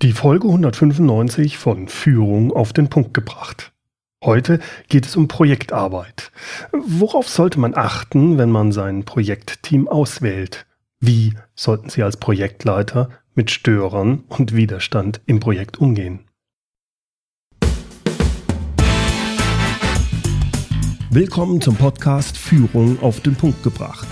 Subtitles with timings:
[0.00, 3.72] Die Folge 195 von Führung auf den Punkt gebracht.
[4.22, 6.30] Heute geht es um Projektarbeit.
[6.70, 10.66] Worauf sollte man achten, wenn man sein Projektteam auswählt?
[11.00, 16.20] Wie sollten Sie als Projektleiter mit Störern und Widerstand im Projekt umgehen?
[21.10, 24.06] Willkommen zum Podcast Führung auf den Punkt gebracht.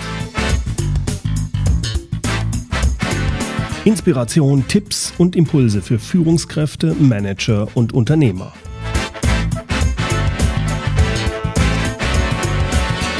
[3.86, 8.52] Inspiration, Tipps und Impulse für Führungskräfte, Manager und Unternehmer.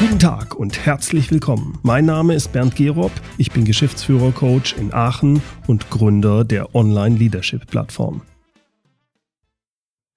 [0.01, 1.79] Guten Tag und herzlich willkommen.
[1.83, 8.23] Mein Name ist Bernd Gerob, ich bin Geschäftsführer-Coach in Aachen und Gründer der Online-Leadership-Plattform.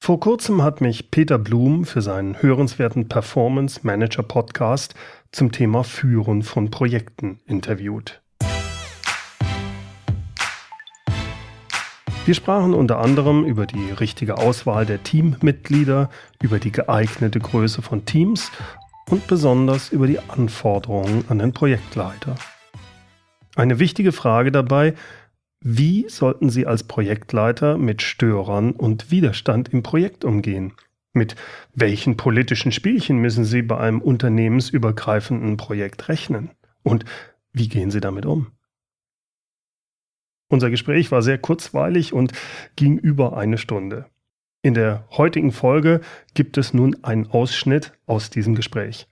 [0.00, 4.96] Vor kurzem hat mich Peter Blum für seinen hörenswerten Performance Manager Podcast
[5.30, 8.20] zum Thema Führen von Projekten interviewt.
[12.26, 16.10] Wir sprachen unter anderem über die richtige Auswahl der Teammitglieder,
[16.42, 18.52] über die geeignete Größe von Teams
[19.08, 22.36] und besonders über die Anforderungen an den Projektleiter.
[23.56, 24.94] Eine wichtige Frage dabei,
[25.62, 30.74] wie sollten Sie als Projektleiter mit Störern und Widerstand im Projekt umgehen?
[31.12, 31.36] Mit
[31.74, 36.50] welchen politischen Spielchen müssen Sie bei einem unternehmensübergreifenden Projekt rechnen?
[36.82, 37.04] Und
[37.52, 38.52] wie gehen Sie damit um?
[40.50, 42.32] Unser Gespräch war sehr kurzweilig und
[42.74, 44.06] ging über eine Stunde.
[44.62, 46.00] In der heutigen Folge
[46.34, 49.06] gibt es nun einen Ausschnitt aus diesem Gespräch.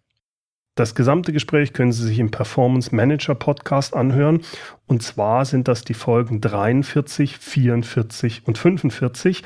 [0.74, 4.42] Das gesamte Gespräch können Sie sich im Performance Manager Podcast anhören.
[4.86, 9.42] Und zwar sind das die Folgen 43, 44 und 45.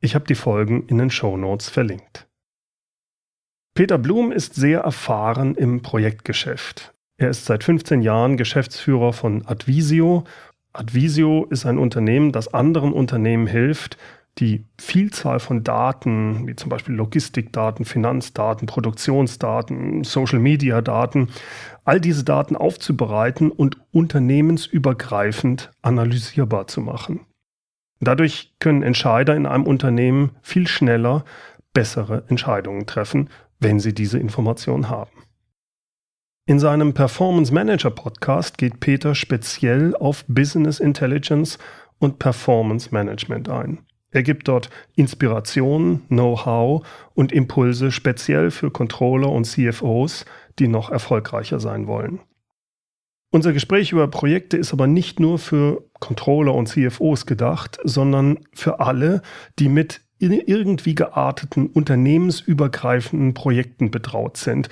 [0.00, 2.26] Ich habe die Folgen in den Show Notes verlinkt.
[3.74, 6.94] Peter Blum ist sehr erfahren im Projektgeschäft.
[7.16, 10.24] Er ist seit 15 Jahren Geschäftsführer von Advisio
[10.74, 13.96] Advisio ist ein Unternehmen, das anderen Unternehmen hilft,
[14.38, 21.28] die Vielzahl von Daten, wie zum Beispiel Logistikdaten, Finanzdaten, Produktionsdaten, Social-Media-Daten,
[21.84, 27.20] all diese Daten aufzubereiten und unternehmensübergreifend analysierbar zu machen.
[28.00, 31.24] Dadurch können Entscheider in einem Unternehmen viel schneller
[31.72, 35.12] bessere Entscheidungen treffen, wenn sie diese Informationen haben.
[36.46, 41.56] In seinem Performance Manager Podcast geht Peter speziell auf Business Intelligence
[41.98, 43.78] und Performance Management ein.
[44.10, 50.26] Er gibt dort Inspiration, Know-how und Impulse speziell für Controller und CFOs,
[50.58, 52.20] die noch erfolgreicher sein wollen.
[53.30, 58.80] Unser Gespräch über Projekte ist aber nicht nur für Controller und CFOs gedacht, sondern für
[58.80, 59.22] alle,
[59.58, 64.68] die mit irgendwie gearteten unternehmensübergreifenden Projekten betraut sind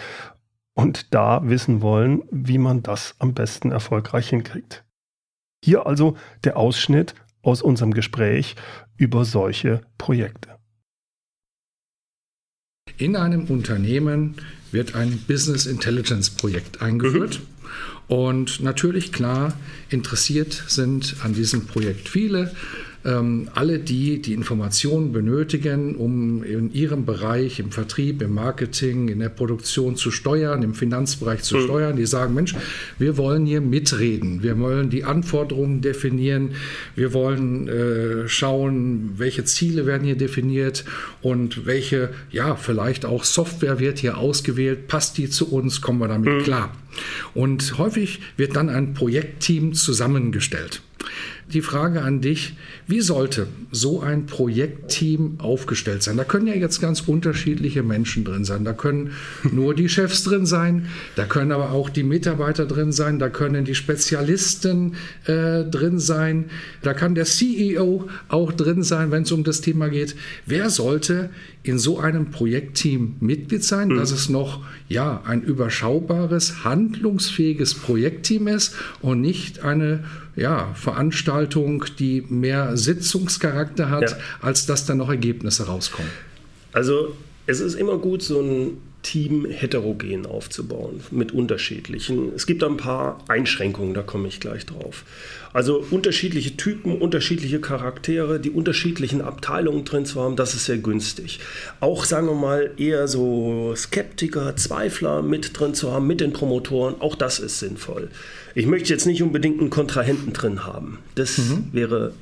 [0.75, 4.85] und da wissen wollen, wie man das am besten erfolgreich hinkriegt.
[5.65, 8.57] Hier also der Ausschnitt aus unserem Gespräch
[8.97, 10.59] über solche Projekte.
[12.99, 14.37] In einem Unternehmen
[14.71, 17.41] wird ein Business Intelligence Projekt eingeführt.
[17.41, 18.15] Mhm.
[18.15, 19.55] Und natürlich, klar,
[19.89, 22.55] interessiert sind an diesem Projekt viele
[23.05, 29.19] ähm, alle die, die Informationen benötigen, um in ihrem Bereich, im Vertrieb, im Marketing, in
[29.19, 31.65] der Produktion zu steuern, im Finanzbereich zu mhm.
[31.65, 32.55] steuern, die sagen, Mensch,
[32.99, 36.51] wir wollen hier mitreden, wir wollen die Anforderungen definieren,
[36.95, 40.85] wir wollen äh, schauen, welche Ziele werden hier definiert
[41.23, 46.09] und welche, ja, vielleicht auch Software wird hier ausgewählt, passt die zu uns, kommen wir
[46.09, 46.43] damit mhm.
[46.43, 46.77] klar.
[47.35, 50.83] Und häufig wird dann ein Projektteam zusammengestellt
[51.53, 52.55] die Frage an dich,
[52.87, 56.17] wie sollte so ein Projektteam aufgestellt sein?
[56.17, 58.65] Da können ja jetzt ganz unterschiedliche Menschen drin sein.
[58.65, 59.13] Da können
[59.53, 60.87] nur die Chefs drin sein,
[61.17, 64.95] da können aber auch die Mitarbeiter drin sein, da können die Spezialisten
[65.27, 66.47] äh, drin sein,
[66.83, 70.15] da kann der CEO auch drin sein, wenn es um das Thema geht.
[70.47, 71.31] Wer sollte
[71.63, 73.97] in so einem Projektteam Mitglied sein, mhm.
[73.97, 80.05] dass es noch ja ein überschaubares, handlungsfähiges Projektteam ist und nicht eine
[80.37, 84.17] ja, Veranstaltung, die mehr Sitzungscharakter hat, ja.
[84.41, 86.11] als dass da noch Ergebnisse rauskommen.
[86.73, 87.15] Also
[87.47, 92.33] es ist immer gut, so ein Team heterogen aufzubauen mit unterschiedlichen.
[92.35, 95.05] Es gibt ein paar Einschränkungen, da komme ich gleich drauf.
[95.53, 101.41] Also unterschiedliche Typen, unterschiedliche Charaktere, die unterschiedlichen Abteilungen drin zu haben, das ist sehr günstig.
[101.81, 107.01] Auch sagen wir mal eher so Skeptiker, Zweifler mit drin zu haben, mit den Promotoren,
[107.01, 108.09] auch das ist sinnvoll.
[108.55, 110.99] Ich möchte jetzt nicht unbedingt einen Kontrahenten drin haben.
[111.15, 111.69] Das mhm.
[111.73, 112.13] wäre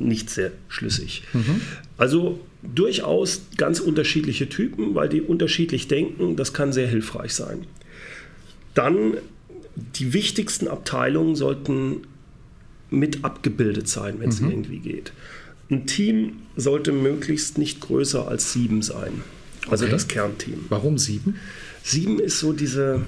[0.00, 1.22] nicht sehr schlüssig.
[1.32, 1.60] Mhm.
[1.96, 7.66] Also durchaus ganz unterschiedliche Typen, weil die unterschiedlich denken, das kann sehr hilfreich sein.
[8.74, 9.14] Dann
[9.76, 12.02] die wichtigsten Abteilungen sollten
[12.90, 14.50] mit abgebildet sein, wenn es mhm.
[14.50, 15.12] irgendwie geht.
[15.70, 19.22] ein Team sollte möglichst nicht größer als sieben sein.
[19.68, 19.92] Also Okay.
[19.92, 20.64] das Kernteam.
[20.68, 21.36] Warum sieben?
[21.82, 23.02] Sieben ist so diese.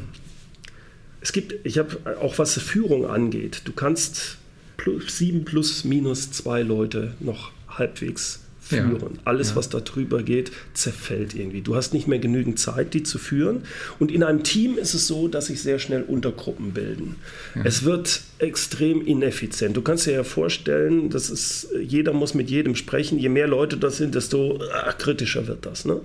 [1.21, 4.39] Es gibt, ich habe auch was Führung angeht, du kannst
[4.83, 8.41] plus, sieben plus minus zwei Leute noch halbwegs
[8.71, 8.89] Ja.
[8.89, 9.19] führen.
[9.25, 9.57] Alles, Ja.
[9.57, 11.61] was da drüber geht, zerfällt irgendwie.
[11.61, 13.63] Du hast nicht mehr genügend Zeit, die zu führen.
[13.99, 17.17] Und in einem Team ist es so, dass sich sehr schnell Untergruppen bilden.
[17.65, 19.77] Es wird extrem ineffizient.
[19.77, 23.19] Du kannst dir ja vorstellen, dass es, jeder muss mit jedem sprechen.
[23.19, 25.85] Je mehr Leute das sind, desto ah, kritischer wird das.
[25.85, 26.01] Ne?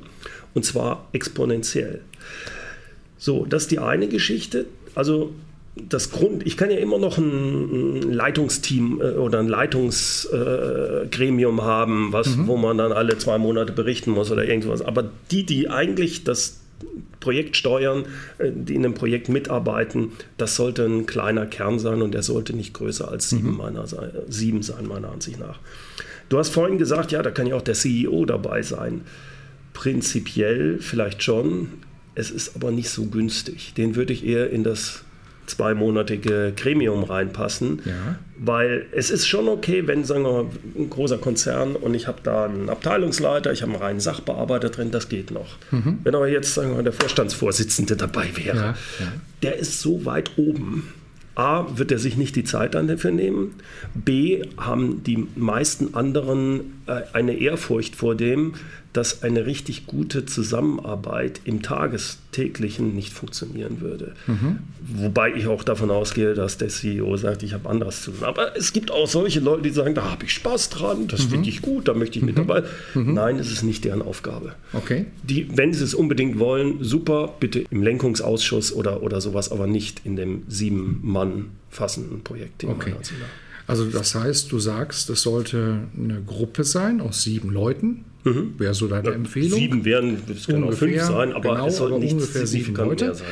[0.53, 2.01] Und zwar exponentiell.
[3.17, 4.65] So, das ist die eine Geschichte.
[4.95, 5.33] Also
[5.89, 12.11] das Grund, ich kann ja immer noch ein, ein Leitungsteam äh, oder ein Leitungsgremium haben,
[12.13, 14.81] was, wo man dann alle zwei Monate berichten muss oder irgendwas.
[14.81, 16.59] Aber die, die eigentlich das
[17.19, 18.05] Projekt steuern,
[18.37, 22.55] äh, die in einem Projekt mitarbeiten, das sollte ein kleiner Kern sein und der sollte
[22.55, 25.59] nicht größer als sieben, meiner, Sei- sieben sein, meiner Ansicht nach.
[26.29, 29.01] Du hast vorhin gesagt, ja, da kann ja auch der CEO dabei sein.
[29.73, 31.69] Prinzipiell vielleicht schon,
[32.15, 33.73] es ist aber nicht so günstig.
[33.75, 35.03] Den würde ich eher in das
[35.47, 37.93] zweimonatige Gremium reinpassen, Ja.
[38.37, 40.45] weil es ist schon okay, wenn, sagen wir
[40.77, 44.91] ein großer Konzern und ich habe da einen Abteilungsleiter, ich habe einen reinen Sachbearbeiter drin,
[44.91, 45.55] das geht noch.
[45.71, 48.63] Wenn aber jetzt, sagen wir der Vorstandsvorsitzende dabei wäre, Ja,
[48.99, 49.11] ja.
[49.43, 50.93] der ist so weit oben.
[51.35, 53.53] A, wird er sich nicht die Zeit dann dafür nehmen.
[53.93, 58.53] B, haben die meisten anderen äh, eine Ehrfurcht vor dem,
[58.97, 64.13] dass eine richtig gute Zusammenarbeit im Tagestäglichen nicht funktionieren würde.
[64.79, 68.23] Wobei ich auch davon ausgehe, dass der CEO sagt, ich habe anderes zu tun.
[68.23, 71.47] Aber es gibt auch solche Leute, die sagen, da habe ich Spaß dran, das finde
[71.47, 72.63] ich gut, da möchte ich mit dabei.
[72.95, 74.55] Nein, es ist nicht deren Aufgabe.
[74.73, 75.05] Okay.
[75.21, 80.01] Die, wenn sie es unbedingt wollen, super, bitte im Lenkungsausschuss oder, oder sowas, aber nicht
[80.05, 82.63] in dem sieben Mann fassenden Projekt.
[82.63, 82.95] Okay.
[83.67, 88.05] Also das heißt, du sagst, es sollte eine Gruppe sein aus sieben Leuten.
[88.57, 89.59] Wäre so deine Empfehlung.
[89.59, 93.05] Sieben wären, es können auch fünf sein, aber genau, es sollten nicht signifikant Leute.
[93.05, 93.27] mehr sein.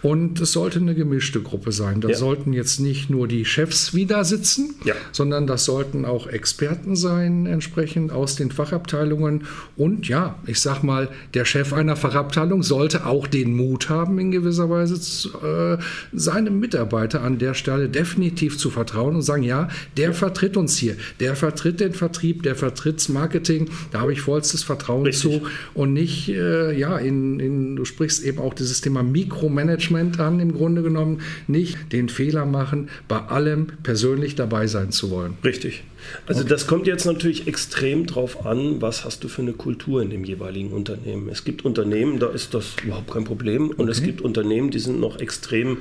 [0.00, 2.00] Und es sollte eine gemischte Gruppe sein.
[2.00, 2.16] Da Ja.
[2.16, 4.94] sollten jetzt nicht nur die Chefs wieder sitzen, Ja.
[5.10, 9.44] sondern das sollten auch Experten sein, entsprechend aus den Fachabteilungen.
[9.76, 14.30] Und ja, ich sag mal, der Chef einer Fachabteilung sollte auch den Mut haben, in
[14.30, 15.78] gewisser Weise zu, äh,
[16.12, 20.94] seinem Mitarbeiter an der Stelle definitiv zu vertrauen und sagen, ja, der vertritt uns hier,
[21.18, 25.22] der vertritt den Vertrieb, der vertritt das Marketing, da habe ich vollstes Vertrauen Richtig.
[25.40, 25.42] zu
[25.74, 29.87] und nicht, äh, ja, in, in, du sprichst eben auch dieses Thema Mikromanagement
[30.20, 35.34] an, im Grunde genommen, nicht den Fehler machen, bei allem persönlich dabei sein zu wollen.
[35.44, 35.82] Richtig.
[36.26, 40.10] Also das kommt jetzt natürlich extrem drauf an, was hast du für eine Kultur in
[40.10, 41.28] dem jeweiligen Unternehmen.
[41.28, 43.70] Es gibt Unternehmen, da ist das überhaupt kein Problem.
[43.70, 44.06] Und es Okay.
[44.06, 45.78] gibt Unternehmen, die sind noch extrem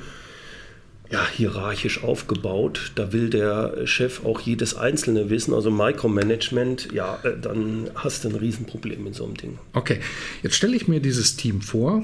[1.09, 2.91] ja, hierarchisch aufgebaut.
[2.95, 5.53] Da will der Chef auch jedes Einzelne wissen.
[5.53, 9.57] Also Micromanagement, ja, äh, dann hast du ein Riesenproblem mit so einem Ding.
[9.73, 9.99] Okay,
[10.43, 12.01] jetzt stelle ich mir dieses Team vor,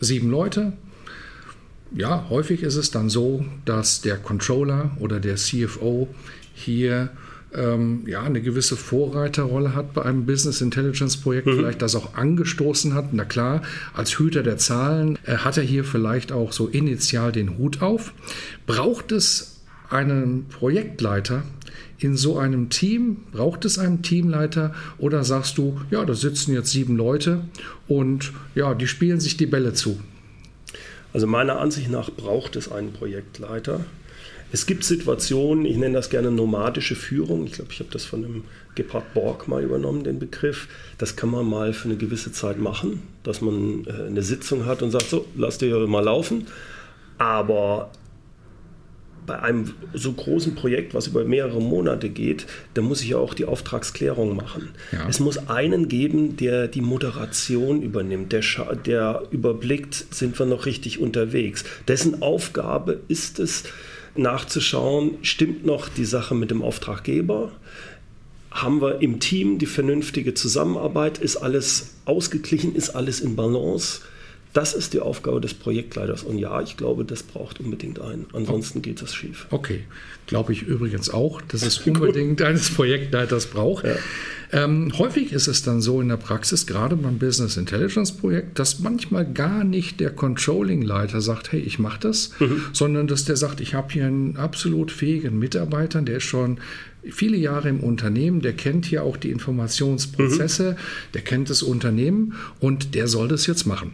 [0.00, 0.74] sieben Leute.
[1.96, 6.08] Ja, häufig ist es dann so, dass der Controller oder der CFO
[6.52, 7.10] hier
[7.54, 12.94] ähm, ja, eine gewisse Vorreiterrolle hat bei einem Business Intelligence Projekt, vielleicht das auch angestoßen
[12.94, 13.12] hat.
[13.12, 13.62] Na klar,
[13.92, 18.12] als Hüter der Zahlen äh, hat er hier vielleicht auch so initial den Hut auf.
[18.66, 21.44] Braucht es einen Projektleiter
[21.98, 23.18] in so einem Team?
[23.30, 27.42] Braucht es einen Teamleiter oder sagst du, ja, da sitzen jetzt sieben Leute
[27.86, 30.00] und ja, die spielen sich die Bälle zu?
[31.14, 33.80] Also meiner Ansicht nach braucht es einen Projektleiter.
[34.50, 37.46] Es gibt Situationen, ich nenne das gerne nomadische Führung.
[37.46, 38.44] Ich glaube, ich habe das von dem
[38.74, 40.68] Gebhard Borg mal übernommen, den Begriff.
[40.98, 44.82] Das kann man mal für eine gewisse Zeit machen, dass man äh, eine Sitzung hat
[44.82, 46.48] und sagt, so, lass dir mal laufen.
[47.16, 47.90] Aber
[49.26, 53.34] bei einem so großen Projekt, was über mehrere Monate geht, da muss ich ja auch
[53.34, 54.70] die Auftragsklärung machen.
[54.92, 55.08] Ja.
[55.08, 58.42] Es muss einen geben, der die Moderation übernimmt, der,
[58.84, 61.64] der überblickt, sind wir noch richtig unterwegs.
[61.88, 63.64] Dessen Aufgabe ist es,
[64.16, 67.52] nachzuschauen, stimmt noch die Sache mit dem Auftraggeber?
[68.50, 71.18] Haben wir im Team die vernünftige Zusammenarbeit?
[71.18, 72.76] Ist alles ausgeglichen?
[72.76, 74.00] Ist alles in Balance?
[74.54, 76.22] Das ist die Aufgabe des Projektleiters.
[76.22, 78.26] Und ja, ich glaube, das braucht unbedingt einen.
[78.32, 79.46] Ansonsten geht das schief.
[79.50, 79.80] Okay,
[80.28, 83.84] glaube ich übrigens auch, dass es unbedingt eines Projektleiters braucht.
[84.52, 88.78] Ähm, häufig ist es dann so in der Praxis, gerade beim Business Intelligence Projekt, dass
[88.78, 92.30] manchmal gar nicht der Controlling-Leiter sagt, hey, ich mache das,
[92.72, 96.60] sondern dass der sagt, ich habe hier einen absolut fähigen Mitarbeiter, der ist schon
[97.10, 101.12] viele Jahre im Unternehmen, der kennt hier auch die Informationsprozesse, mhm.
[101.14, 103.92] der kennt das Unternehmen und der soll das jetzt machen.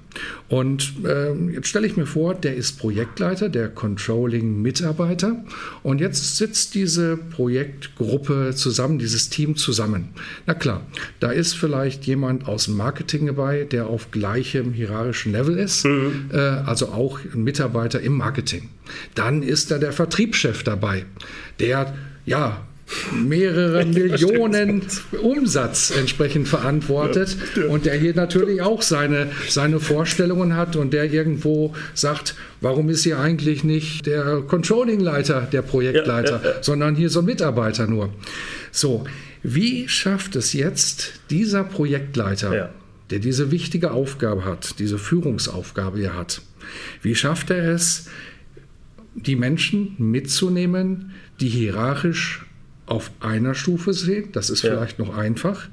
[0.49, 5.45] Und äh, jetzt stelle ich mir vor, der ist Projektleiter, der Controlling-Mitarbeiter
[5.83, 10.11] und jetzt sitzt diese Projektgruppe zusammen, dieses Team zusammen.
[10.47, 10.87] Na klar,
[11.19, 16.31] da ist vielleicht jemand aus dem Marketing dabei, der auf gleichem hierarchischen Level ist, mhm.
[16.33, 18.69] äh, also auch ein Mitarbeiter im Marketing.
[19.15, 21.05] Dann ist da der Vertriebschef dabei,
[21.59, 21.95] der
[22.27, 22.67] ja
[23.13, 24.83] mehrere Millionen
[25.23, 27.37] Umsatz entsprechend verantwortet.
[27.57, 32.89] Ja, und der hier natürlich auch seine, seine Vorstellungen hat und der irgendwo sagt, warum
[32.89, 38.11] ist hier eigentlich nicht der Controlling-Leiter, der Projektleiter, ja, sondern hier so ein Mitarbeiter nur.
[38.73, 39.05] So,
[39.43, 42.71] wie schafft es jetzt dieser Projektleiter,
[43.11, 46.43] der diese wichtige Aufgabe hat, diese Führungsaufgabe hier hat,
[47.03, 48.09] wie schafft er es,
[49.15, 52.45] die Menschen mitzunehmen, die hierarchisch
[52.91, 54.71] auf einer Stufe sehen, das ist ja.
[54.71, 55.69] vielleicht noch einfach,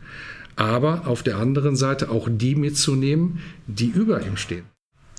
[0.55, 4.65] aber auf der anderen Seite auch die mitzunehmen, die über ihm stehen.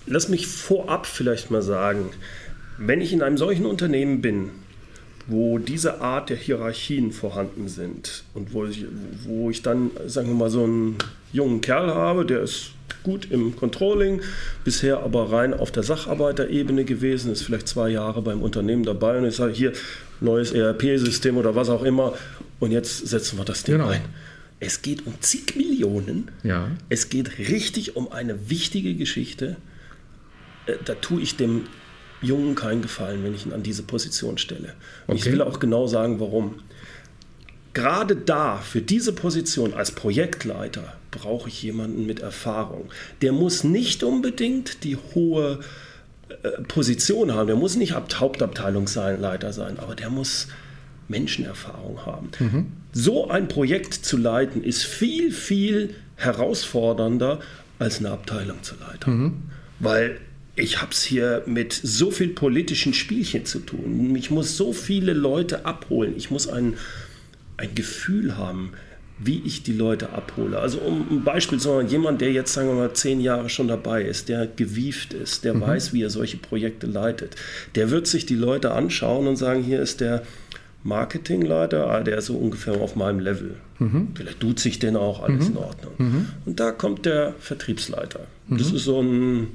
[0.07, 2.11] Lass mich vorab vielleicht mal sagen,
[2.79, 4.51] wenn ich in einem solchen Unternehmen bin,
[5.27, 8.87] wo diese Art der Hierarchien vorhanden sind und wo ich,
[9.25, 10.97] wo ich dann, sagen wir mal, so einen
[11.33, 12.71] jungen Kerl habe, der ist
[13.03, 14.23] gut im Controlling,
[14.65, 19.27] bisher aber rein auf der Sacharbeiterebene gewesen, ist vielleicht zwei Jahre beim Unternehmen dabei und
[19.27, 19.73] ich sage hier,
[20.21, 22.15] neues ERP-System oder was auch immer
[22.61, 23.89] und jetzt setzen wir das Ding genau.
[23.89, 24.03] ein.
[24.61, 26.31] Es geht um zig Millionen.
[26.43, 26.71] Ja.
[26.89, 29.57] Es geht richtig um eine wichtige Geschichte.
[30.67, 31.67] Äh, da tue ich dem
[32.21, 34.75] Jungen keinen Gefallen, wenn ich ihn an diese Position stelle.
[35.07, 35.17] Und okay.
[35.17, 36.57] ich will auch genau sagen, warum.
[37.75, 42.91] Gerade da, für diese Position als Projektleiter, brauche ich jemanden mit Erfahrung.
[43.23, 45.61] Der muss nicht unbedingt die hohe
[46.69, 47.47] Position haben.
[47.47, 50.49] Der muss nicht Hauptabteilungsleiter sein, aber der muss
[51.09, 52.31] Menschenerfahrung haben.
[52.39, 52.67] Mhm.
[52.93, 57.41] So ein Projekt zu leiten ist viel, viel herausfordernder
[57.79, 59.19] als eine Abteilung zu leiten.
[59.19, 59.33] Mhm.
[59.81, 60.19] Weil
[60.57, 64.15] ich habe es hier mit so viel politischen Spielchen zu tun.
[64.17, 66.15] Ich muss so viele Leute abholen.
[66.17, 66.75] Ich muss ein,
[67.57, 68.73] ein Gefühl haben,
[69.19, 70.59] wie ich die Leute abhole.
[70.59, 73.69] Also um ein Beispiel zu machen, jemand, der jetzt, sagen wir mal, zehn Jahre schon
[73.69, 75.63] dabei ist, der gewieft ist, der mhm.
[75.63, 77.35] weiß, wie er solche Projekte leitet,
[77.75, 80.23] der wird sich die Leute anschauen und sagen, hier ist der
[80.85, 83.57] Marketingleiter, ah, der ist so ungefähr auf meinem Level.
[83.81, 84.09] Mhm.
[84.15, 85.57] Vielleicht tut sich den auch, alles mhm.
[85.57, 85.93] in Ordnung.
[85.99, 86.29] Mhm.
[86.47, 88.21] Und da kommt der Vertriebsleiter.
[88.49, 88.77] Das mhm.
[88.77, 89.49] ist so ein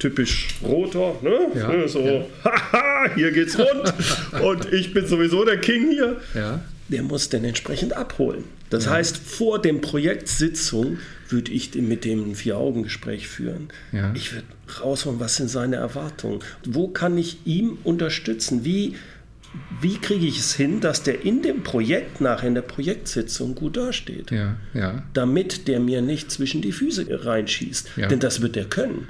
[0.00, 1.38] typisch roter, ne?
[1.54, 2.24] Ja, so, ja.
[2.44, 6.16] haha, hier geht's rund und ich bin sowieso der King hier.
[6.34, 8.44] Ja der muss den entsprechend abholen.
[8.70, 8.92] Das ja.
[8.92, 13.68] heißt, vor dem Projektsitzung würde ich mit dem ein Vier-Augen-Gespräch führen.
[13.92, 14.12] Ja.
[14.14, 14.46] Ich würde
[14.82, 16.40] rausholen, was sind seine Erwartungen?
[16.64, 18.64] Wo kann ich ihm unterstützen?
[18.64, 18.96] Wie,
[19.80, 23.76] wie kriege ich es hin, dass der in dem Projekt nachher in der Projektsitzung gut
[23.76, 24.30] dasteht?
[24.30, 25.02] Ja, ja.
[25.12, 27.90] Damit der mir nicht zwischen die Füße reinschießt.
[27.96, 28.08] Ja.
[28.08, 29.08] Denn das wird er können.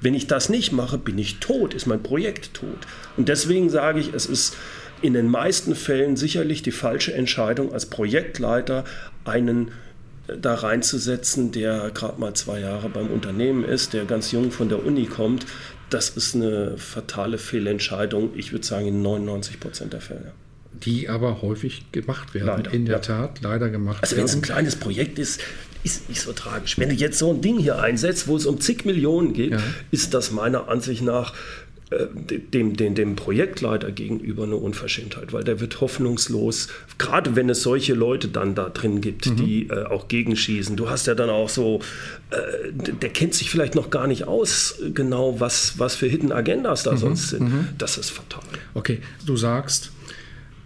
[0.00, 2.78] Wenn ich das nicht mache, bin ich tot, ist mein Projekt tot.
[3.16, 4.56] Und deswegen sage ich, es ist
[5.02, 8.84] in den meisten Fällen sicherlich die falsche Entscheidung, als Projektleiter
[9.24, 9.68] einen
[10.28, 14.68] äh, da reinzusetzen, der gerade mal zwei Jahre beim Unternehmen ist, der ganz jung von
[14.68, 15.46] der Uni kommt.
[15.90, 20.32] Das ist eine fatale Fehlentscheidung, ich würde sagen in 99 Prozent der Fälle.
[20.72, 23.00] Die aber häufig gemacht werden, leider, in der ja.
[23.00, 24.24] Tat, leider gemacht also werden.
[24.24, 25.40] Also wenn es ein kleines Projekt ist,
[25.84, 26.78] ist nicht so tragisch.
[26.78, 29.62] Wenn du jetzt so ein Ding hier einsetzt, wo es um zig Millionen geht, ja.
[29.92, 31.32] ist das meiner Ansicht nach
[31.90, 37.94] dem, dem, dem Projektleiter gegenüber eine Unverschämtheit, weil der wird hoffnungslos, gerade wenn es solche
[37.94, 39.36] Leute dann da drin gibt, mhm.
[39.36, 40.74] die äh, auch gegenschießen.
[40.76, 41.80] Du hast ja dann auch so,
[42.30, 46.82] äh, der kennt sich vielleicht noch gar nicht aus, genau was, was für Hidden Agendas
[46.82, 46.96] da mhm.
[46.98, 47.42] sonst sind.
[47.42, 47.68] Mhm.
[47.78, 48.42] Das ist fatal.
[48.74, 49.92] Okay, du sagst,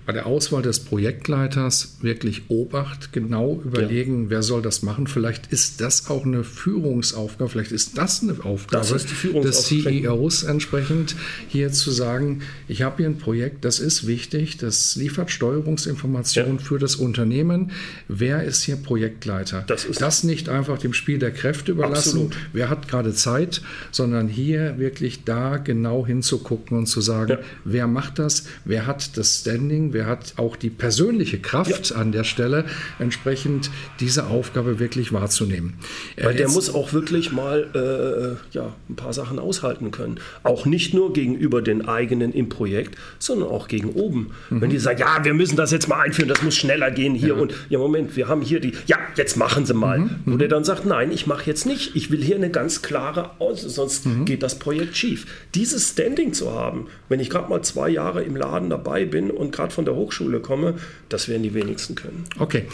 [0.06, 4.30] bei der Auswahl des Projektleiters wirklich Obacht, genau überlegen, ja.
[4.30, 5.06] wer soll das machen.
[5.06, 9.06] Vielleicht ist das auch eine Führungsaufgabe, vielleicht ist das eine Aufgabe das
[9.42, 11.16] des CEOs entsprechend,
[11.48, 16.64] hier zu sagen, ich habe hier ein Projekt, das ist wichtig, das liefert Steuerungsinformationen ja.
[16.64, 17.72] für das Unternehmen.
[18.08, 19.64] Wer ist hier Projektleiter?
[19.66, 22.36] Das, ist das nicht einfach dem Spiel der Kräfte überlassen, absolut.
[22.52, 27.38] wer hat gerade Zeit, sondern hier wirklich da genau hinzugucken und zu sagen, ja.
[27.64, 31.96] wer macht das, wer hat das Standing, wer wer hat auch die persönliche Kraft ja.
[31.96, 32.64] an der Stelle,
[32.98, 33.70] entsprechend
[34.00, 35.74] diese Aufgabe wirklich wahrzunehmen.
[36.20, 40.18] Weil der muss auch wirklich mal äh, ja, ein paar Sachen aushalten können.
[40.42, 44.30] Auch nicht nur gegenüber den eigenen im Projekt, sondern auch gegen oben.
[44.48, 44.60] Mhm.
[44.62, 47.34] Wenn die sagen, ja, wir müssen das jetzt mal einführen, das muss schneller gehen hier
[47.34, 47.40] ja.
[47.40, 49.98] und ja, Moment, wir haben hier die, ja, jetzt machen Sie mal.
[49.98, 50.20] Mhm.
[50.24, 53.32] Wo der dann sagt, nein, ich mache jetzt nicht, ich will hier eine ganz klare
[53.38, 54.24] Aus, sonst mhm.
[54.24, 55.26] geht das Projekt schief.
[55.54, 59.52] Dieses Standing zu haben, wenn ich gerade mal zwei Jahre im Laden dabei bin und
[59.52, 60.74] gerade von von der Hochschule komme,
[61.08, 62.24] das werden die wenigsten können.
[62.38, 62.64] Okay.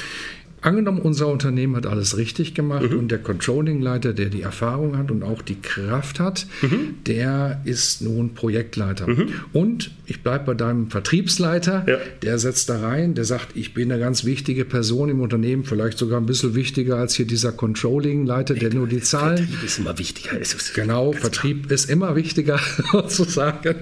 [0.63, 2.99] Angenommen, unser Unternehmen hat alles richtig gemacht mhm.
[2.99, 6.95] und der Controlling-Leiter, der die Erfahrung hat und auch die Kraft hat, mhm.
[7.07, 9.07] der ist nun Projektleiter.
[9.07, 9.29] Mhm.
[9.53, 11.99] Und ich bleibe bei deinem Vertriebsleiter, ja.
[12.23, 15.99] der setzt da rein, der sagt, ich bin eine ganz wichtige Person im Unternehmen, vielleicht
[15.99, 19.39] sogar ein bisschen wichtiger als hier dieser Controlling-Leiter, der nur die Zahlen.
[19.39, 20.39] Vertrieb ist immer wichtiger.
[20.75, 21.75] Genau, Vertrieb klar.
[21.75, 22.59] ist immer wichtiger,
[22.93, 23.77] sozusagen.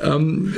[0.00, 0.54] Ähm,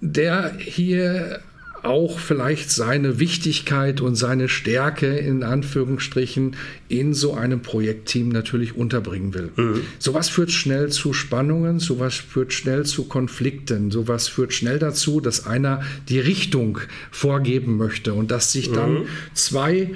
[0.00, 1.40] der hier
[1.82, 6.56] auch vielleicht seine Wichtigkeit und seine Stärke in Anführungsstrichen
[6.88, 9.50] in so einem Projektteam natürlich unterbringen will.
[9.56, 9.80] Mhm.
[9.98, 15.46] Sowas führt schnell zu Spannungen, sowas führt schnell zu Konflikten, sowas führt schnell dazu, dass
[15.46, 16.78] einer die Richtung
[17.10, 19.06] vorgeben möchte und dass sich dann mhm.
[19.34, 19.90] zwei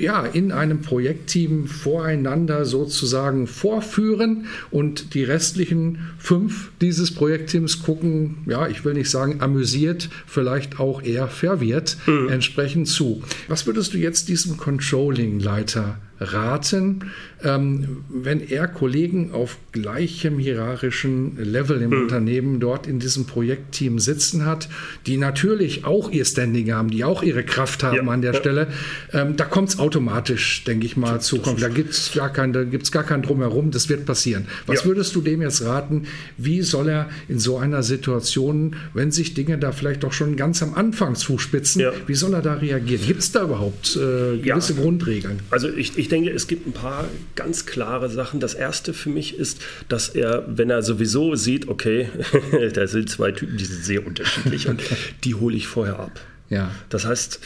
[0.00, 8.68] ja, in einem Projektteam voreinander sozusagen vorführen und die restlichen fünf dieses Projektteams gucken, ja,
[8.68, 12.28] ich will nicht sagen amüsiert, vielleicht auch eher verwirrt mhm.
[12.28, 13.22] entsprechend zu.
[13.48, 17.10] Was würdest du jetzt diesem Controlling-Leiter raten,
[17.44, 22.02] ähm, wenn er Kollegen auf gleichem hierarchischen Level im mhm.
[22.02, 24.68] Unternehmen dort in diesem Projektteam sitzen hat,
[25.06, 28.40] die natürlich auch ihr Standing haben, die auch ihre Kraft haben ja, an der ja.
[28.40, 28.66] Stelle,
[29.12, 32.52] ähm, da kommt es automatisch, denke ich mal, zu Da gibt es gar, kein,
[32.90, 34.46] gar kein Drumherum, das wird passieren.
[34.66, 34.86] Was ja.
[34.86, 36.04] würdest du dem jetzt raten?
[36.36, 40.62] Wie soll er in so einer Situation, wenn sich Dinge da vielleicht doch schon ganz
[40.62, 43.06] am Anfang zuspitzen, wie soll er da reagieren?
[43.06, 45.40] Gibt es da überhaupt äh, gewisse Grundregeln?
[45.50, 48.40] Also ich, ich denke, es gibt ein paar ganz klare Sachen.
[48.40, 52.08] Das erste für mich ist, dass er, wenn er sowieso sieht, okay,
[52.74, 54.82] da sind zwei Typen, die sind sehr unterschiedlich und
[55.24, 56.20] die hole ich vorher ab.
[56.48, 56.70] Ja.
[56.90, 57.40] Das heißt,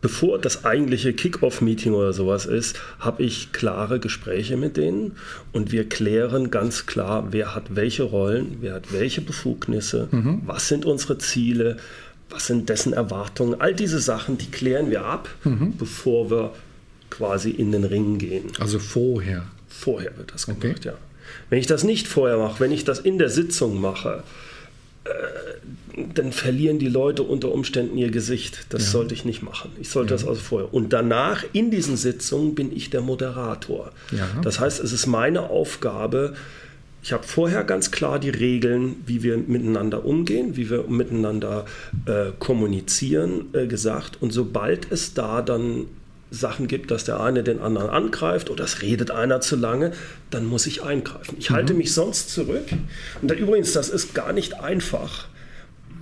[0.00, 5.12] bevor das eigentliche Kick-Off-Meeting oder sowas ist, habe ich klare Gespräche mit denen
[5.52, 10.42] und wir klären ganz klar, wer hat welche Rollen, wer hat welche Befugnisse, mhm.
[10.46, 11.76] was sind unsere Ziele,
[12.28, 13.60] was sind dessen Erwartungen.
[13.60, 15.74] All diese Sachen, die klären wir ab, mhm.
[15.76, 16.52] bevor wir
[17.10, 18.50] quasi in den Ring gehen.
[18.58, 19.46] Also vorher?
[19.68, 20.74] Vorher wird das gemacht, okay.
[20.82, 20.94] ja.
[21.48, 24.24] Wenn ich das nicht vorher mache, wenn ich das in der Sitzung mache,
[25.04, 25.10] äh,
[26.14, 28.66] dann verlieren die Leute unter Umständen ihr Gesicht.
[28.70, 28.90] Das ja.
[28.90, 29.70] sollte ich nicht machen.
[29.80, 30.18] Ich sollte ja.
[30.18, 30.72] das also vorher.
[30.72, 33.92] Und danach, in diesen Sitzungen, bin ich der Moderator.
[34.12, 34.28] Ja.
[34.42, 36.34] Das heißt, es ist meine Aufgabe,
[37.02, 41.64] ich habe vorher ganz klar die Regeln, wie wir miteinander umgehen, wie wir miteinander
[42.04, 44.18] äh, kommunizieren, äh, gesagt.
[44.20, 45.86] Und sobald es da dann
[46.30, 49.92] Sachen gibt, dass der eine den anderen angreift oder es redet einer zu lange,
[50.30, 51.36] dann muss ich eingreifen.
[51.38, 51.54] Ich mhm.
[51.54, 52.66] halte mich sonst zurück.
[53.20, 55.26] Und da, übrigens, das ist gar nicht einfach.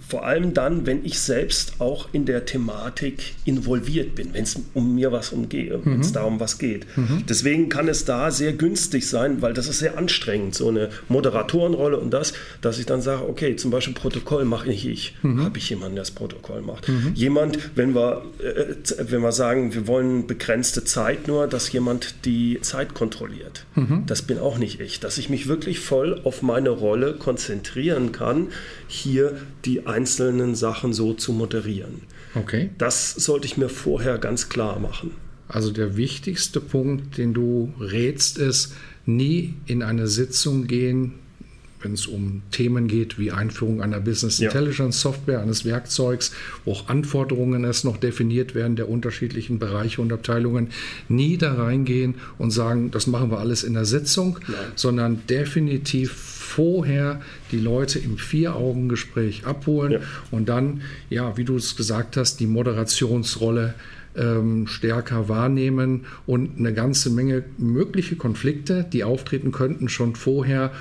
[0.09, 4.95] Vor allem dann, wenn ich selbst auch in der Thematik involviert bin, wenn es um
[4.95, 5.93] mir was umgeht, mhm.
[5.93, 6.87] wenn es darum was geht.
[6.97, 7.25] Mhm.
[7.29, 11.99] Deswegen kann es da sehr günstig sein, weil das ist sehr anstrengend, so eine Moderatorenrolle
[11.99, 15.45] und das, dass ich dann sage, okay, zum Beispiel Protokoll mache ich ich, mhm.
[15.45, 16.89] habe ich jemanden, der das Protokoll macht.
[16.89, 17.13] Mhm.
[17.15, 18.75] Jemand, wenn wir, äh,
[19.11, 23.67] wenn wir sagen, wir wollen begrenzte Zeit nur, dass jemand die Zeit kontrolliert.
[23.75, 24.05] Mhm.
[24.07, 28.49] Das bin auch nicht ich, dass ich mich wirklich voll auf meine Rolle konzentrieren kann,
[28.87, 32.03] hier die einzelnen Sachen so zu moderieren.
[32.35, 32.71] Okay.
[32.79, 35.11] Das sollte ich mir vorher ganz klar machen.
[35.49, 38.75] Also der wichtigste Punkt, den du rätst, ist,
[39.07, 41.15] nie in eine Sitzung gehen,
[41.81, 46.33] wenn es um Themen geht wie Einführung einer Business Intelligence Software, eines Werkzeugs,
[46.65, 50.69] wo auch Anforderungen erst noch definiert werden der unterschiedlichen Bereiche und Abteilungen,
[51.09, 54.57] nie da reingehen und sagen, das machen wir alles in der Sitzung, Nein.
[54.75, 57.21] sondern definitiv vorher
[57.53, 59.99] die Leute im Vier-Augen-Gespräch abholen ja.
[60.31, 60.81] und dann,
[61.11, 63.75] ja, wie du es gesagt hast, die Moderationsrolle
[64.17, 70.73] ähm, stärker wahrnehmen und eine ganze Menge mögliche Konflikte, die auftreten könnten, schon vorher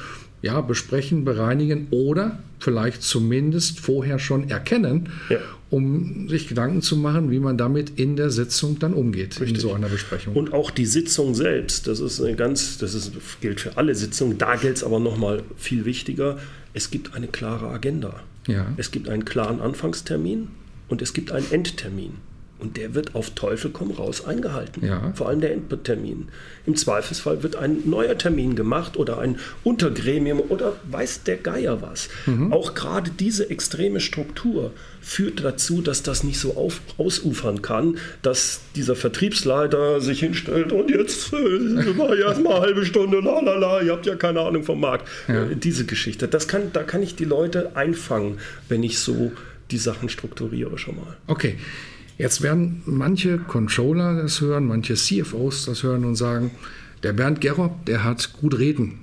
[0.41, 5.39] ja, besprechen, bereinigen oder vielleicht zumindest vorher schon erkennen, ja.
[5.69, 9.55] um sich Gedanken zu machen, wie man damit in der Sitzung dann umgeht, Richtig.
[9.55, 10.35] in so einer Besprechung.
[10.35, 14.37] Und auch die Sitzung selbst, das ist eine ganz, das ist, gilt für alle Sitzungen,
[14.37, 16.37] da gilt es aber nochmal viel wichtiger,
[16.73, 18.21] es gibt eine klare Agenda.
[18.47, 18.67] Ja.
[18.77, 20.49] Es gibt einen klaren Anfangstermin
[20.87, 22.13] und es gibt einen Endtermin.
[22.59, 24.85] Und der wird auf Teufel komm raus eingehalten.
[24.85, 25.11] Ja.
[25.13, 26.29] Vor allem der Endtermin.
[26.65, 32.09] Im Zweifelsfall wird ein neuer Termin gemacht oder ein Untergremium oder weiß der Geier was.
[32.25, 32.51] Mhm.
[32.51, 38.61] Auch gerade diese extreme Struktur führt dazu, dass das nicht so auf, ausufern kann, dass
[38.75, 43.55] dieser Vertriebsleiter sich hinstellt und jetzt äh, war ja erstmal eine halbe Stunde, la la
[43.55, 45.07] la, ihr habt ja keine Ahnung vom Markt.
[45.27, 45.45] Ja.
[45.45, 46.27] Äh, diese Geschichte.
[46.27, 49.31] Das kann, da kann ich die Leute einfangen, wenn ich so
[49.71, 51.17] die Sachen strukturiere schon mal.
[51.27, 51.57] Okay.
[52.17, 56.51] Jetzt werden manche Controller das hören, manche CFOs das hören und sagen,
[57.03, 58.99] der Bernd Gerob, der hat gut reden.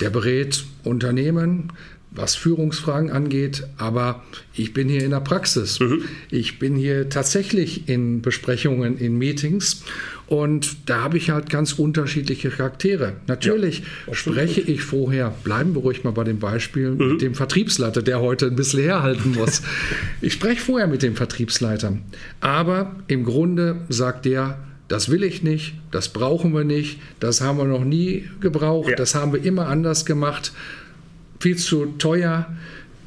[0.00, 1.72] Der berät Unternehmen,
[2.10, 4.22] was Führungsfragen angeht, aber
[4.54, 5.78] ich bin hier in der Praxis.
[5.78, 6.02] Mhm.
[6.30, 9.82] Ich bin hier tatsächlich in Besprechungen, in Meetings
[10.28, 13.14] und da habe ich halt ganz unterschiedliche Charaktere.
[13.26, 17.12] Natürlich ja, spreche ich vorher, bleiben wir ruhig mal bei dem Beispiel, mhm.
[17.12, 19.62] mit dem Vertriebsleiter, der heute ein bisschen herhalten muss.
[20.20, 21.96] ich spreche vorher mit dem Vertriebsleiter,
[22.40, 27.58] aber im Grunde sagt der, das will ich nicht, das brauchen wir nicht, das haben
[27.58, 28.96] wir noch nie gebraucht, ja.
[28.96, 30.52] das haben wir immer anders gemacht
[31.40, 32.46] viel zu teuer.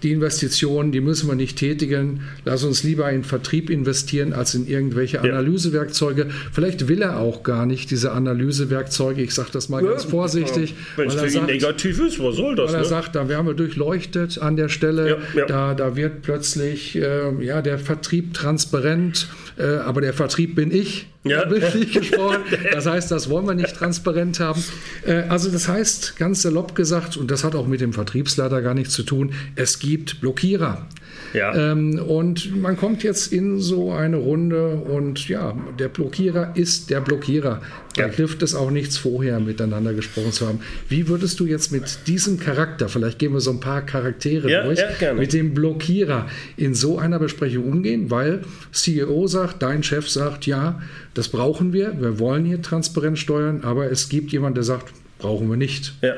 [0.04, 2.22] Die Investitionen, die müssen wir nicht tätigen.
[2.46, 6.28] Lass uns lieber in Vertrieb investieren als in irgendwelche Analysewerkzeuge.
[6.52, 9.22] Vielleicht will er auch gar nicht diese Analysewerkzeuge.
[9.22, 10.74] Ich sage das mal ja, ganz vorsichtig.
[10.96, 12.70] Wenn es für ihn negativ ist, was soll das?
[12.70, 12.88] Weil er ne?
[12.88, 15.10] sagt, da werden wir durchleuchtet an der Stelle.
[15.10, 15.46] Ja, ja.
[15.46, 21.08] Da, da wird plötzlich äh, ja, der Vertrieb transparent, äh, aber der Vertrieb bin ich.
[21.24, 21.46] Ja.
[21.50, 22.42] Bildlich gesprochen.
[22.72, 24.64] Das heißt, das wollen wir nicht transparent haben.
[25.06, 28.74] Äh, also das heißt, ganz salopp gesagt, und das hat auch mit dem Vertriebsleiter gar
[28.74, 30.88] nichts zu tun, es gibt Blockierer.
[31.34, 31.72] Ja.
[31.72, 37.02] Ähm, und man kommt jetzt in so eine Runde und ja, der Blockierer ist der
[37.02, 37.62] Blockierer.
[37.96, 38.14] Da ja.
[38.14, 40.62] hilft es auch nichts, vorher miteinander gesprochen zu haben.
[40.88, 44.64] Wie würdest du jetzt mit diesem Charakter, vielleicht gehen wir so ein paar Charaktere ja,
[44.64, 48.10] durch, ja, mit dem Blockierer in so einer Besprechung umgehen?
[48.10, 48.42] Weil
[48.72, 50.82] CEO sagt, dein Chef sagt, ja,
[51.14, 55.50] das brauchen wir, wir wollen hier transparent steuern, aber es gibt jemanden, der sagt, brauchen
[55.50, 55.94] wir nicht.
[56.02, 56.16] Ja.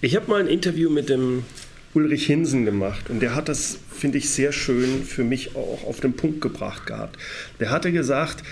[0.00, 1.44] Ich habe mal ein Interview mit dem
[1.94, 6.00] Ulrich Hinsen gemacht und der hat das, finde ich, sehr schön für mich auch auf
[6.00, 7.18] den Punkt gebracht gehabt.
[7.58, 8.44] Der hatte gesagt,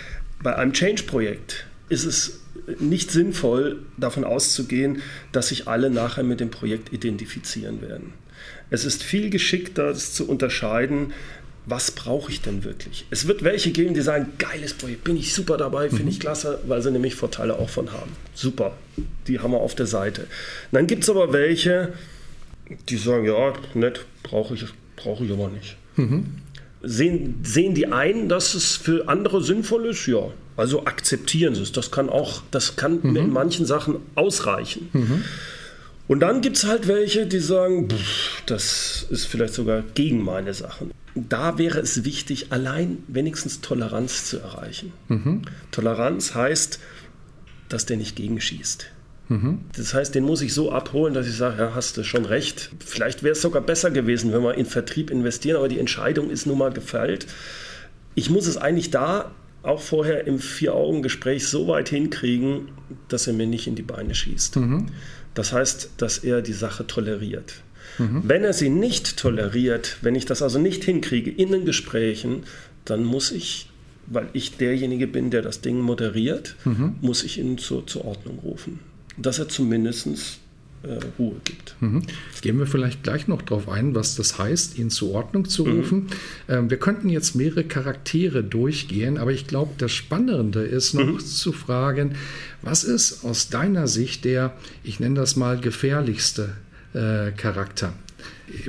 [0.42, 2.40] bei einem Change-Projekt ist es
[2.80, 8.12] nicht sinnvoll, davon auszugehen, dass sich alle nachher mit dem Projekt identifizieren werden.
[8.70, 11.12] Es ist viel geschickter, das zu unterscheiden,
[11.64, 13.04] was brauche ich denn wirklich?
[13.10, 16.10] Es wird welche geben, die sagen, geiles Projekt, bin ich super dabei, finde mhm.
[16.10, 18.12] ich klasse, weil sie nämlich Vorteile auch von haben.
[18.34, 18.76] Super,
[19.26, 20.22] die haben wir auf der Seite.
[20.22, 20.28] Und
[20.72, 21.92] dann gibt es aber welche,
[22.88, 24.64] die sagen, ja, nett, brauche ich,
[24.96, 25.76] brauche ich aber nicht.
[25.96, 26.26] Mhm.
[26.82, 30.06] Sehen, sehen die ein, dass es für andere sinnvoll ist?
[30.06, 30.30] Ja.
[30.56, 31.72] Also akzeptieren sie es.
[31.72, 33.16] Das kann auch, das kann mhm.
[33.16, 34.88] in manchen Sachen ausreichen.
[34.92, 35.24] Mhm.
[36.08, 40.54] Und dann gibt es halt welche, die sagen, pff, das ist vielleicht sogar gegen meine
[40.54, 40.90] Sachen.
[41.14, 44.92] Da wäre es wichtig, allein wenigstens Toleranz zu erreichen.
[45.08, 45.42] Mhm.
[45.70, 46.80] Toleranz heißt,
[47.68, 48.90] dass der nicht gegenschießt.
[49.28, 49.60] Mhm.
[49.76, 52.70] Das heißt, den muss ich so abholen, dass ich sage, ja, hast du schon recht.
[52.84, 56.46] Vielleicht wäre es sogar besser gewesen, wenn wir in Vertrieb investieren, aber die Entscheidung ist
[56.46, 57.26] nun mal gefällt.
[58.14, 59.30] Ich muss es eigentlich da
[59.62, 62.68] auch vorher im Vier-Augen-Gespräch so weit hinkriegen,
[63.08, 64.56] dass er mir nicht in die Beine schießt.
[64.56, 64.86] Mhm.
[65.34, 67.54] Das heißt, dass er die Sache toleriert.
[67.98, 68.22] Mhm.
[68.24, 72.44] Wenn er sie nicht toleriert, wenn ich das also nicht hinkriege in den Gesprächen,
[72.84, 73.68] dann muss ich,
[74.06, 76.96] weil ich derjenige bin, der das Ding moderiert, mhm.
[77.02, 78.80] muss ich ihn zur, zur Ordnung rufen
[79.20, 80.40] dass er zumindest
[80.82, 81.74] äh, Ruhe gibt.
[81.80, 82.02] Mhm.
[82.40, 85.78] Gehen wir vielleicht gleich noch darauf ein, was das heißt, ihn zur Ordnung zu mhm.
[85.78, 85.98] rufen.
[85.98, 86.08] Mhm.
[86.48, 91.20] Ähm, wir könnten jetzt mehrere Charaktere durchgehen, aber ich glaube, das Spannende ist noch mhm.
[91.20, 92.14] zu fragen,
[92.62, 94.54] was ist aus deiner Sicht der,
[94.84, 96.50] ich nenne das mal, gefährlichste
[96.94, 97.92] äh, Charakter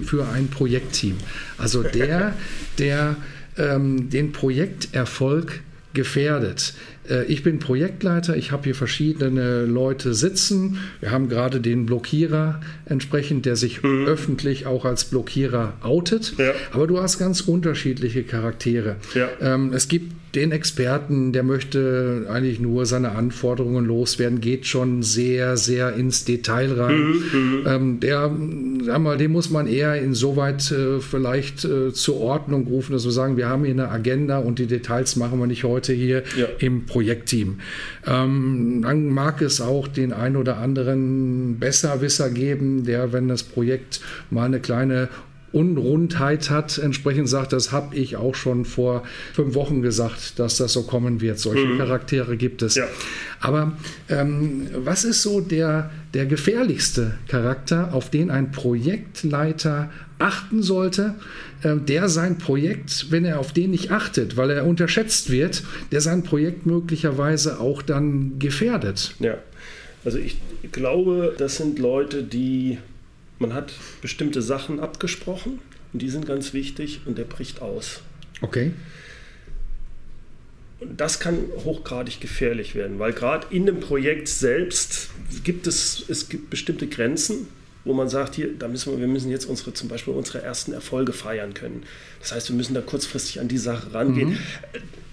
[0.04, 1.18] für ein Projektteam?
[1.58, 2.34] Also der,
[2.80, 3.18] der
[3.58, 5.62] ähm, den Projekterfolg
[5.94, 6.74] gefährdet.
[7.10, 10.80] Äh, ich bin Projektleiter, ich habe hier verschiedene Leute sitzen.
[11.00, 14.06] Wir haben gerade den Blockierer entsprechend, der sich mhm.
[14.08, 16.34] öffentlich auch als Blockierer outet.
[16.38, 16.52] Ja.
[16.72, 18.98] Aber du hast ganz unterschiedliche Charaktere.
[19.14, 19.30] Ja.
[19.42, 25.58] Ähm, es gibt den Experten, der möchte eigentlich nur seine Anforderungen loswerden, geht schon sehr,
[25.58, 27.00] sehr ins Detail rein.
[27.00, 27.64] Mhm, mhm.
[27.66, 28.32] ähm, der,
[28.86, 33.12] sag mal, den muss man eher insoweit äh, vielleicht äh, zur Ordnung rufen, dass wir
[33.12, 36.46] sagen, wir haben hier eine Agenda und die Details machen wir nicht heute hier ja.
[36.60, 37.60] im Projektteam.
[38.06, 44.02] Ähm, dann mag es auch den einen oder anderen Besserwisser geben, der, wenn das Projekt
[44.30, 45.10] mal eine kleine
[45.52, 50.74] Unrundheit hat, entsprechend sagt, das habe ich auch schon vor fünf Wochen gesagt, dass das
[50.74, 51.40] so kommen wird.
[51.40, 51.78] Solche mhm.
[51.78, 52.76] Charaktere gibt es.
[52.76, 52.86] Ja.
[53.40, 53.74] Aber
[54.10, 61.16] ähm, was ist so der, der gefährlichste Charakter, auf den ein Projektleiter achten sollte,
[61.64, 66.02] äh, der sein Projekt, wenn er auf den nicht achtet, weil er unterschätzt wird, der
[66.02, 69.16] sein Projekt möglicherweise auch dann gefährdet?
[69.20, 69.38] Ja,
[70.06, 70.38] also ich
[70.72, 72.78] glaube, das sind Leute, die
[73.40, 75.60] man hat bestimmte Sachen abgesprochen
[75.94, 78.02] und die sind ganz wichtig und der bricht aus.
[78.42, 78.72] Okay.
[80.80, 85.10] Und das kann hochgradig gefährlich werden, weil gerade in dem Projekt selbst
[85.44, 87.48] gibt es, es gibt bestimmte Grenzen,
[87.86, 90.74] wo man sagt, hier, da müssen wir, wir müssen jetzt unsere, zum Beispiel unsere ersten
[90.74, 91.84] Erfolge feiern können.
[92.20, 94.30] Das heißt, wir müssen da kurzfristig an die Sache rangehen.
[94.30, 94.38] Mhm.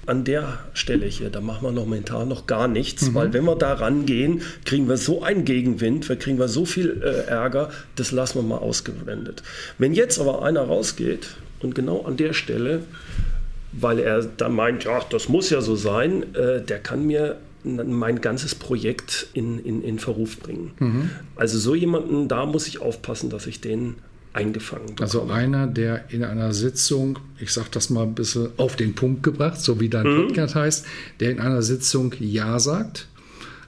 [0.06, 3.14] an der Stelle hier, da machen wir noch momentan noch gar nichts, mhm.
[3.14, 7.02] weil wenn wir da rangehen, kriegen wir so einen Gegenwind, wir kriegen wir so viel
[7.02, 9.42] äh, Ärger, das lassen wir mal ausgewendet.
[9.78, 12.82] Wenn jetzt aber einer rausgeht und genau an der Stelle,
[13.72, 18.20] weil er dann meint, ja, das muss ja so sein, äh, der kann mir mein
[18.20, 20.72] ganzes Projekt in, in, in Verruf bringen.
[20.78, 21.10] Mhm.
[21.34, 23.96] Also so jemanden, da muss ich aufpassen, dass ich den
[24.32, 25.02] eingefangen bekomme.
[25.02, 29.22] Also einer, der in einer Sitzung, ich sage das mal ein bisschen auf den Punkt
[29.22, 30.26] gebracht, so wie dein mhm.
[30.26, 30.86] Podcast heißt,
[31.20, 33.08] der in einer Sitzung Ja sagt,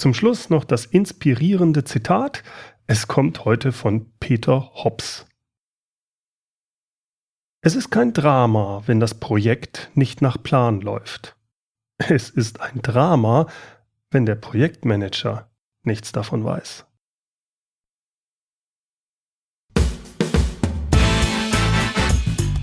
[0.00, 2.44] Zum Schluss noch das inspirierende Zitat.
[2.86, 5.26] Es kommt heute von Peter Hobbs.
[7.60, 11.36] Es ist kein Drama, wenn das Projekt nicht nach Plan läuft.
[11.98, 13.48] Es ist ein Drama,
[14.10, 15.50] wenn der Projektmanager
[15.82, 16.87] nichts davon weiß.